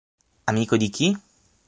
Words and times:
Amico 0.47 0.77
di 0.77 0.89
chi? 0.89 1.15